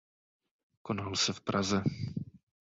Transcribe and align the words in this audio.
Konal 0.81 1.15
se 1.17 1.33
v 1.33 1.41
Praze. 1.41 1.83